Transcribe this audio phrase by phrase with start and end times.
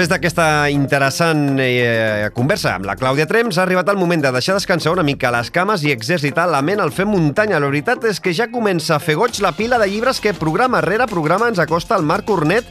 [0.00, 4.54] Després d'aquesta interessant eh, conversa amb la Clàudia Trems, ha arribat el moment de deixar
[4.56, 7.58] descansar una mica les cames i exercitar la ment al fer muntanya.
[7.60, 10.80] La veritat és que ja comença a fer goig la pila de llibres que programa
[10.80, 12.64] rere programa ens acosta el Marc Cornet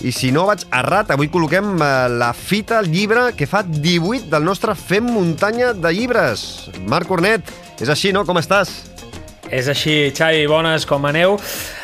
[0.00, 4.30] i si no vaig errat, avui col·loquem eh, la fita, el llibre que fa 18
[4.32, 6.70] del nostre Fem Muntanya de llibres.
[6.88, 8.24] Marc Cornet, és així, no?
[8.24, 8.72] Com estàs?
[9.52, 11.36] És així, Xavi, bones, com aneu?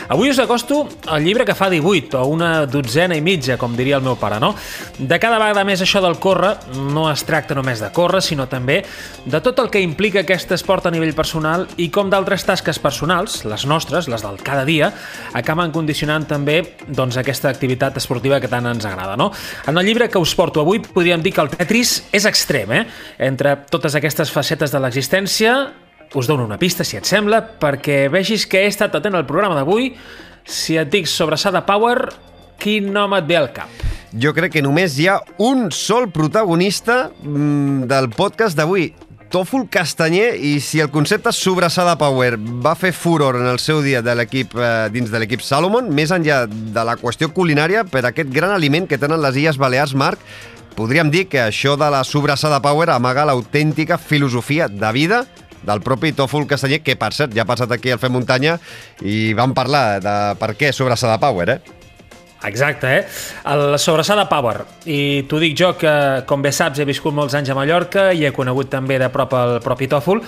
[0.09, 3.96] Avui us acosto el llibre que fa 18, o una dotzena i mitja, com diria
[3.98, 4.52] el meu pare, no?
[4.98, 6.52] De cada vegada més això del córrer
[6.95, 8.84] no es tracta només de córrer, sinó també
[9.24, 13.41] de tot el que implica aquest esport a nivell personal i com d'altres tasques personals,
[13.51, 14.92] les nostres, les del cada dia,
[15.34, 19.32] acaben condicionant també doncs, aquesta activitat esportiva que tant ens agrada, no?
[19.66, 22.87] En el llibre que us porto avui podríem dir que el Tetris és extrem, eh?
[23.18, 25.57] Entre totes aquestes facetes de l'existència,
[26.15, 29.57] us dono una pista, si et sembla, perquè vegis que he estat atent al programa
[29.59, 29.90] d'avui.
[30.46, 32.07] Si et dic sobrassada Power,
[32.62, 33.82] quin nom et ve al cap?
[34.16, 38.93] Jo crec que només hi ha un sol protagonista mm, del podcast d'avui,
[39.27, 44.01] Tòfol Castanyer, i si el concepte sobrassada Power va fer furor en el seu dia
[44.01, 48.30] de l'equip eh, dins de l'equip Salomon, més enllà de la qüestió culinària, per aquest
[48.32, 50.23] gran aliment que tenen les Illes Balears, Marc,
[50.79, 55.24] podríem dir que això de la sobrassada Power amaga l'autèntica filosofia de vida
[55.62, 58.59] del propi Tòfol Castanyer, que per cert ja ha passat aquí al Fem Muntanya
[59.02, 61.76] i vam parlar de per què sobrassada Power, eh?
[62.45, 63.07] Exacte, eh?
[63.49, 64.60] El sobrassada Power.
[64.87, 65.93] I t'ho dic jo que,
[66.28, 69.32] com bé saps, he viscut molts anys a Mallorca i he conegut també de prop
[69.38, 70.21] el propi tòfol.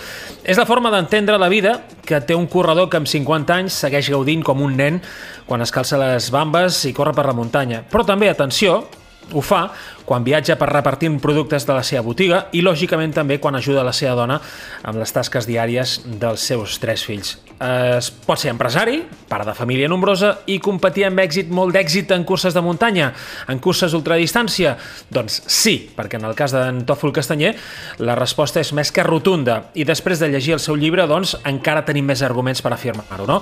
[0.42, 4.10] És la forma d'entendre la vida que té un corredor que amb 50 anys segueix
[4.10, 5.02] gaudint com un nen
[5.46, 7.84] quan es calça les bambes i corre per la muntanya.
[7.92, 8.80] Però també, atenció,
[9.32, 9.68] ho fa
[10.08, 13.92] quan viatja per repartir productes de la seva botiga i, lògicament, també quan ajuda la
[13.92, 14.40] seva dona
[14.88, 17.36] amb les tasques diàries dels seus tres fills.
[17.58, 22.22] Es pot ser empresari, pare de família nombrosa i competir amb èxit, molt d'èxit en
[22.24, 23.08] curses de muntanya,
[23.50, 24.76] en curses ultradistància?
[25.10, 27.56] Doncs sí, perquè en el cas d'en Tòfol Castanyer
[27.98, 31.82] la resposta és més que rotunda i després de llegir el seu llibre, doncs, encara
[31.84, 33.40] tenim més arguments per afirmar-ho, no?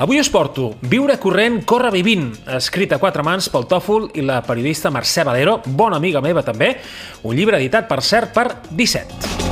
[0.00, 4.40] Avui us porto Viure corrent, corre vivint, escrit a quatre mans pel Tòfol i la
[4.46, 6.76] periodista Mercè Valero, bona amiga meva també,
[7.22, 9.48] un llibre editat, per cert, per 17.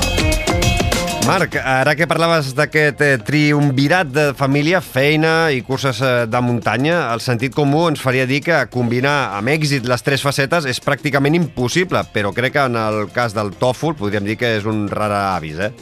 [1.27, 7.01] Marc, ara que parlaves d'aquest eh, triumvirat de família, feina i curses eh, de muntanya,
[7.11, 11.35] el sentit comú ens faria dir que combinar amb èxit les tres facetes és pràcticament
[11.35, 15.35] impossible, però crec que en el cas del tòfol podríem dir que és un rara
[15.35, 15.73] avis, eh?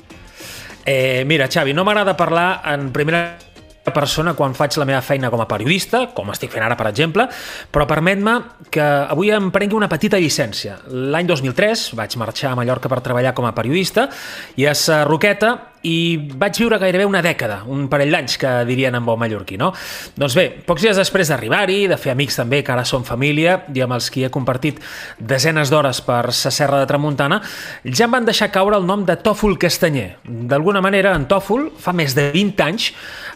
[0.86, 3.43] Eh, mira, Xavi, no m'agrada parlar en primera
[3.92, 7.26] persona quan faig la meva feina com a periodista, com estic fent ara, per exemple,
[7.70, 8.38] però permet-me
[8.72, 10.78] que avui em prengui una petita llicència.
[10.88, 14.08] L'any 2003 vaig marxar a Mallorca per treballar com a periodista
[14.56, 14.74] i a
[15.04, 19.58] Roqueta i vaig viure gairebé una dècada, un parell d'anys que dirien en bon mallorquí,
[19.60, 19.70] no?
[20.16, 23.84] Doncs bé, pocs dies després d'arribar-hi, de fer amics també, que ara som família, i
[23.84, 24.80] amb els qui he compartit
[25.18, 27.40] desenes d'hores per sa serra de Tramuntana,
[27.84, 30.16] ja em van deixar caure el nom de Tòfol Castanyer.
[30.24, 32.90] D'alguna manera, en Tòfol, fa més de 20 anys,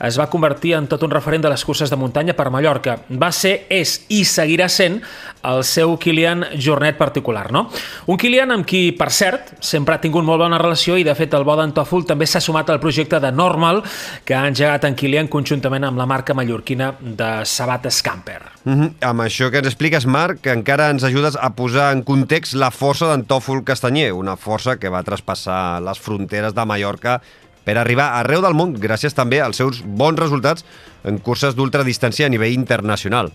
[0.09, 2.99] es va convertir en tot un referent de les curses de muntanya per Mallorca.
[3.11, 5.01] Va ser, és i seguirà sent
[5.49, 7.67] el seu Kilian Jornet particular, no?
[8.07, 11.35] Un Kilian amb qui, per cert, sempre ha tingut molt bona relació i, de fet,
[11.37, 13.82] el bo d'en Tòfol també s'ha sumat al projecte de Normal
[14.25, 18.43] que ha engegat en Kilian conjuntament amb la marca mallorquina de Sabat Scamper.
[18.65, 18.93] Mm -hmm.
[19.00, 22.71] Amb això que ens expliques, Marc, que encara ens ajudes a posar en context la
[22.71, 27.21] força d'en Tòfol Castanyer, una força que va traspassar les fronteres de Mallorca
[27.65, 30.65] per arribar arreu del món gràcies també als seus bons resultats
[31.05, 33.31] en curses d'ultradistància a nivell internacional.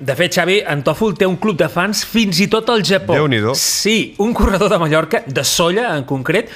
[0.00, 3.12] De fet, Xavi, en Tòfol té un club de fans fins i tot al Japó.
[3.12, 6.48] déu nhi Sí, un corredor de Mallorca, de Solla en concret,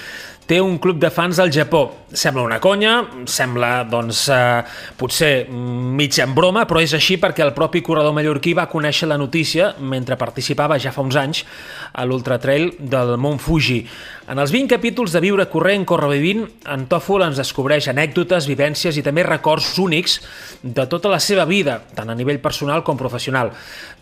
[0.47, 1.87] té un club de fans al Japó.
[2.15, 4.63] Sembla una conya, sembla, doncs, eh,
[4.97, 9.19] potser mig en broma, però és així perquè el propi corredor mallorquí va conèixer la
[9.19, 11.45] notícia mentre participava ja fa uns anys
[11.93, 13.87] a l'Ultratrail del Mont Fuji.
[14.25, 18.97] En els 20 capítols de Viure corrent, corre vivint, en Tòfol ens descobreix anècdotes, vivències
[18.97, 20.21] i també records únics
[20.63, 23.53] de tota la seva vida, tant a nivell personal com professional.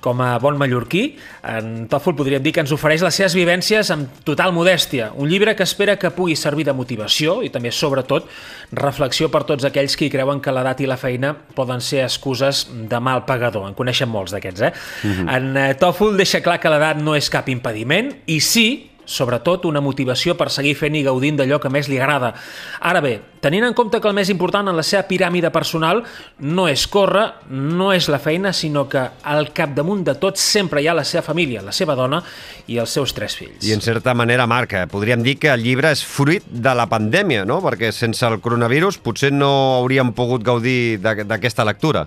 [0.02, 4.22] Com a bon mallorquí, en Tòfol podríem dir que ens ofereix les seves vivències amb
[4.22, 5.10] total modèstia.
[5.18, 8.28] Un llibre que espera que pugui servir de motivació i també, sobretot,
[8.72, 13.00] reflexió per tots aquells que creuen que l'edat i la feina poden ser excuses de
[13.00, 13.68] mal pagador.
[13.68, 14.72] En coneixen molts d'aquests, eh?
[15.04, 15.36] Mm -hmm.
[15.36, 20.36] En Tòfol deixa clar que l'edat no és cap impediment i sí sobretot una motivació
[20.38, 22.32] per seguir fent i gaudint d'allò que més li agrada.
[22.80, 26.02] Ara bé, tenint en compte que el més important en la seva piràmide personal
[26.38, 30.88] no és córrer, no és la feina, sinó que al capdamunt de tot sempre hi
[30.88, 32.22] ha la seva família, la seva dona
[32.66, 33.66] i els seus tres fills.
[33.66, 36.88] I en certa manera, Marc, eh, podríem dir que el llibre és fruit de la
[36.90, 37.60] pandèmia, no?
[37.64, 42.06] Perquè sense el coronavirus potser no hauríem pogut gaudir d'aquesta lectura.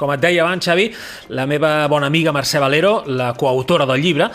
[0.00, 0.86] Com et deia abans, Xavi,
[1.36, 4.30] la meva bona amiga Mercè Valero, la coautora del llibre,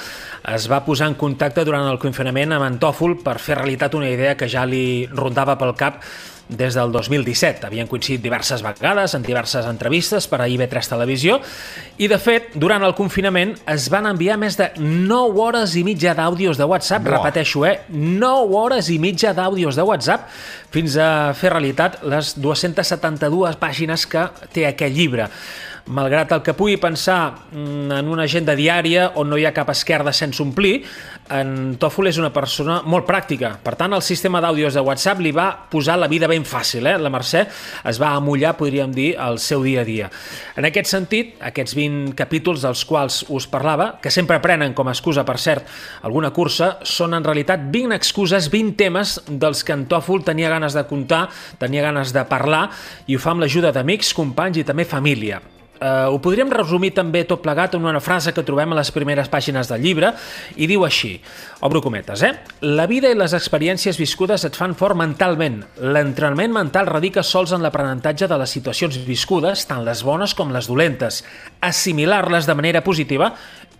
[0.53, 4.11] es va posar en contacte durant el confinament amb en Tòfol per fer realitat una
[4.11, 6.03] idea que ja li rondava pel cap
[6.49, 7.65] des del 2017.
[7.65, 11.39] Havien coincidit diverses vegades en diverses entrevistes per a IB3 Televisió
[11.97, 16.15] i, de fet, durant el confinament es van enviar més de 9 hores i mitja
[16.17, 17.17] d'àudios de WhatsApp, Buah.
[17.17, 17.79] repeteixo, eh?
[17.89, 20.29] 9 hores i mitja d'àudios de WhatsApp
[20.75, 25.29] fins a fer realitat les 272 pàgines que té aquest llibre
[25.87, 29.69] malgrat el que pugui pensar mm, en una agenda diària on no hi ha cap
[29.69, 30.79] esquerda sense omplir,
[31.33, 33.55] en Tòfol és una persona molt pràctica.
[33.63, 36.85] Per tant, el sistema d'àudios de WhatsApp li va posar la vida ben fàcil.
[36.85, 36.97] Eh?
[37.01, 37.45] La Mercè
[37.89, 40.09] es va amullar, podríem dir, el seu dia a dia.
[40.57, 44.93] En aquest sentit, aquests 20 capítols dels quals us parlava, que sempre prenen com a
[44.93, 45.69] excusa, per cert,
[46.05, 50.77] alguna cursa, són en realitat 20 excuses, 20 temes dels que en Tòfol tenia ganes
[50.77, 51.25] de contar,
[51.61, 52.67] tenia ganes de parlar,
[53.07, 55.41] i ho fa amb l'ajuda d'amics, companys i també família.
[55.75, 59.27] Uh, ho podríem resumir també tot plegat en una frase que trobem a les primeres
[59.31, 60.13] pàgines del llibre
[60.55, 61.17] i diu així,
[61.67, 62.31] obro cometes, eh?
[62.63, 65.59] La vida i les experiències viscudes et fan fort mentalment.
[65.83, 70.71] L'entrenament mental radica sols en l'aprenentatge de les situacions viscudes, tant les bones com les
[70.71, 71.23] dolentes.
[71.59, 73.33] Assimilar-les de manera positiva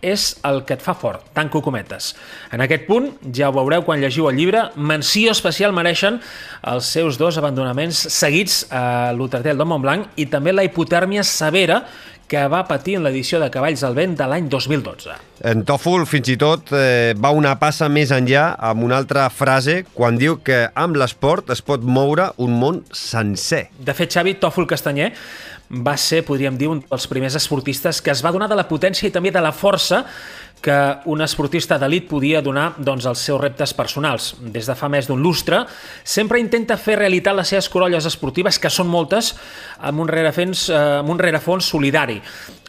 [0.05, 2.13] és el que et fa fort, tanco cometes.
[2.53, 6.21] En aquest punt, ja ho veureu quan llegiu el llibre, menció especial mereixen
[6.63, 11.83] els seus dos abandonaments seguits a l'Hotel de Montblanc i també la hipotèrmia severa
[12.27, 15.13] que va patir en l'edició de Cavalls al Vent de l'any 2012.
[15.45, 19.83] En Tòfol, fins i tot, eh, va una passa més enllà amb una altra frase
[19.93, 23.67] quan diu que amb l'esport es pot moure un món sencer.
[23.77, 25.11] De fet, Xavi, Tòfol Castanyer
[25.69, 29.09] va ser, podríem dir, un dels primers esportistes que es va donar de la potència
[29.09, 30.03] i també de la força
[30.65, 30.75] que
[31.11, 34.31] un esportista d'elit podia donar doncs, als seus reptes personals.
[34.39, 35.59] Des de fa més d'un lustre,
[36.03, 39.35] sempre intenta fer realitat les seves corolles esportives, que són moltes,
[39.77, 42.17] amb un rerefons, eh, amb un rerefons solidari.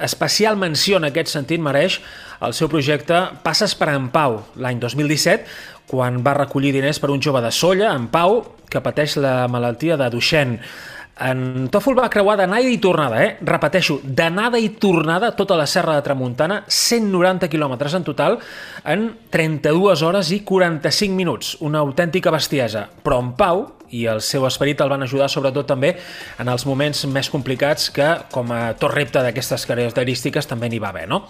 [0.00, 2.00] Especial menció en aquest sentit mereix
[2.44, 5.46] el seu projecte Passes per en Pau, l'any 2017,
[5.86, 9.96] quan va recollir diners per un jove de Solla, en Pau, que pateix la malaltia
[9.96, 10.60] de Duchenne.
[11.16, 13.36] En Tòfol va creuar d'anada i tornada, eh?
[13.40, 18.36] Repeteixo, d'anada i tornada tota la serra de Tramuntana, 190 quilòmetres en total,
[18.84, 21.54] en 32 hores i 45 minuts.
[21.64, 22.84] Una autèntica bestiesa.
[23.02, 25.94] Però en Pau i el seu esperit el van ajudar sobretot també
[26.42, 30.90] en els moments més complicats que, com a tot repte d'aquestes característiques, també n'hi va
[30.94, 31.06] haver.
[31.10, 31.24] No?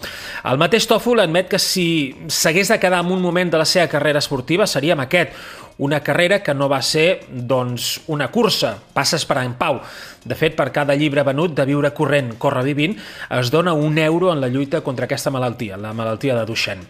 [0.47, 1.87] El mateix Tòfol admet que si
[2.27, 5.33] s'hagués de quedar en un moment de la seva carrera esportiva seria amb aquest,
[5.77, 9.79] una carrera que no va ser doncs, una cursa, passes per en Pau.
[10.27, 12.97] De fet, per cada llibre venut de Viure corrent, corre vivint,
[13.37, 16.87] es dona un euro en la lluita contra aquesta malaltia, la malaltia de Duchenne.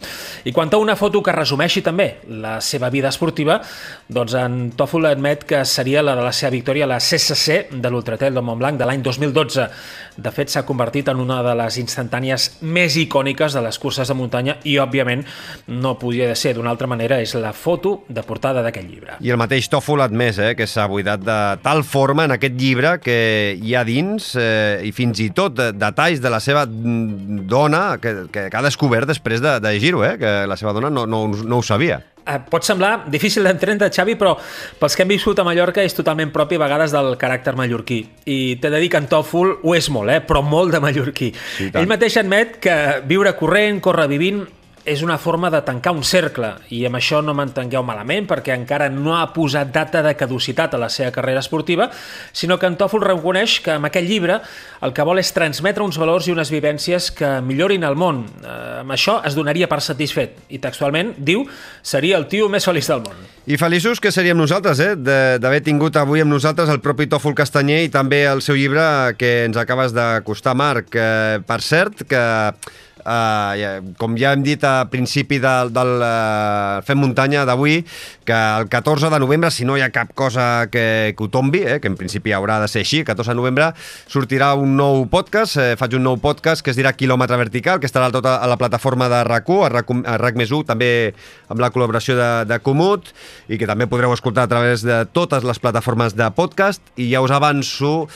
[0.47, 3.59] I quant a una foto que resumeixi també la seva vida esportiva,
[4.07, 7.89] doncs en Tòfol admet que seria la de la seva victòria a la CCC de
[7.89, 9.67] l'Ultratel de Montblanc de l'any 2012.
[10.17, 14.15] De fet, s'ha convertit en una de les instantànies més icòniques de les curses de
[14.17, 15.21] muntanya i, òbviament,
[15.67, 19.19] no podia ser d'una altra manera, és la foto de portada d'aquest llibre.
[19.21, 22.57] I el mateix Tòfol ha admès eh, que s'ha buidat de tal forma en aquest
[22.57, 23.19] llibre que
[23.61, 28.49] hi ha dins eh, i fins i tot detalls de la seva dona que, que
[28.51, 31.65] ha descobert després de, de llegir-ho, eh, que la seva dona no, no, no ho
[31.65, 32.01] sabia
[32.51, 34.35] pot semblar difícil d'entendre, Xavi, però
[34.79, 38.01] pels que hem viscut a Mallorca és totalment propi a vegades del caràcter mallorquí.
[38.25, 40.19] I t'he de dir que en Tòfol ho és molt, eh?
[40.25, 41.31] però molt de mallorquí.
[41.57, 44.43] Sí, Ell mateix admet que viure corrent, córrer vivint,
[44.87, 48.87] és una forma de tancar un cercle i amb això no m'entengueu malament perquè encara
[48.89, 51.89] no ha posat data de caducitat a la seva carrera esportiva,
[52.31, 54.39] sinó que en Tòfol reconeix que amb aquest llibre
[54.81, 58.23] el que vol és transmetre uns valors i unes vivències que millorin el món.
[58.39, 58.53] Eh,
[58.85, 61.43] amb això es donaria per satisfet i textualment diu
[61.83, 63.27] seria el tio més feliç del món.
[63.47, 64.95] I feliços que seríem nosaltres, eh?
[64.95, 69.45] d'haver tingut avui amb nosaltres el propi Tòfol Castanyer i també el seu llibre que
[69.47, 70.95] ens acabes d'acostar, Marc.
[70.95, 72.23] Eh, per cert, que
[73.07, 77.79] eh, com ja hem dit a principi del, del uh, Fem Muntanya d'avui,
[78.27, 81.63] que el 14 de novembre, si no hi ha cap cosa que, que ho tombi,
[81.63, 83.69] eh, que en principi haurà de ser així, el 14 de novembre
[84.11, 87.89] sortirà un nou podcast, eh, faig un nou podcast que es dirà Quilòmetre Vertical, que
[87.89, 90.91] estarà tota a la plataforma de RAC1, a RAC, a RAC més 1, també
[91.47, 93.13] amb la col·laboració de, de Comut,
[93.47, 97.23] i que també podreu escoltar a través de totes les plataformes de podcast, i ja
[97.23, 98.07] us avanço,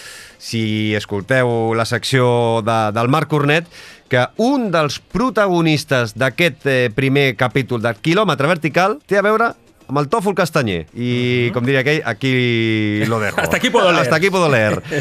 [0.42, 3.70] si escolteu la secció de, del Marc Cornet,
[4.12, 9.54] que un dels protagonistes d'aquest eh, primer capítol del quilòmetre vertical té a veure
[9.92, 10.86] amb el tòfol castanyer.
[10.96, 13.40] I, com diria aquell, aquí lo dejo.
[13.44, 14.02] Hasta aquí puedo leer.
[14.02, 14.82] Hasta aquí puedo leer.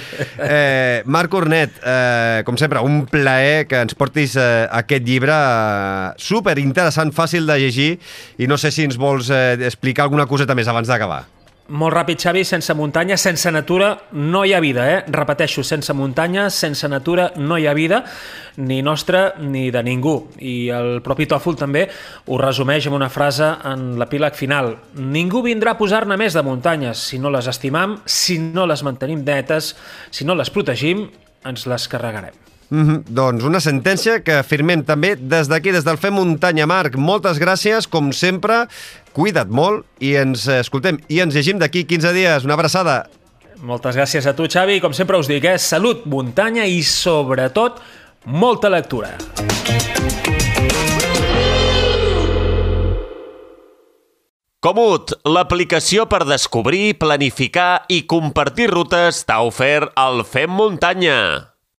[0.43, 6.15] Eh, Marc Cornet, eh, com sempre, un plaer que ens portis eh, aquest llibre eh,
[6.19, 7.91] super interessant, fàcil de llegir,
[8.41, 11.27] i no sé si ens vols eh, explicar alguna coseta més abans d'acabar.
[11.71, 15.05] Molt ràpid, Xavi, sense muntanya, sense natura, no hi ha vida, eh?
[15.07, 18.01] Repeteixo, sense muntanya, sense natura, no hi ha vida,
[18.59, 20.17] ni nostra ni de ningú.
[20.43, 21.85] I el propi Tòfol també
[22.27, 24.75] ho resumeix amb una frase en l'epíleg final.
[24.99, 27.07] Ningú vindrà a posar-ne més de muntanyes.
[27.13, 29.77] Si no les estimam, si no les mantenim netes,
[30.11, 31.07] si no les protegim,
[31.47, 32.50] ens les carregarem.
[32.71, 33.03] Mm -hmm.
[33.09, 36.67] Doncs una sentència que firmem també des d'aquí, des del Fem Muntanya.
[36.67, 38.67] Marc, moltes gràcies, com sempre,
[39.13, 42.45] cuida't molt i ens escoltem i ens llegim d'aquí 15 dies.
[42.45, 43.07] Una abraçada.
[43.63, 44.81] Moltes gràcies a tu, Xavi.
[44.81, 45.59] Com sempre us dic, eh?
[45.59, 47.81] salut, muntanya i, sobretot,
[48.25, 49.19] molta lectura.
[54.61, 61.50] Comut, l'aplicació per descobrir, planificar i compartir rutes t'ha ofert el Fem Muntanya.